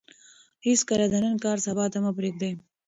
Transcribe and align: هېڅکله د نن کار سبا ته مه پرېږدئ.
هېڅکله 0.65 1.05
د 1.09 1.15
نن 1.23 1.35
کار 1.43 1.57
سبا 1.67 1.85
ته 1.93 1.97
مه 2.03 2.11
پرېږدئ. 2.17 2.51